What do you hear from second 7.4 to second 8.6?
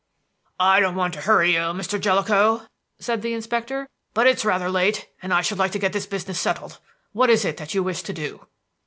it that you wish to do?"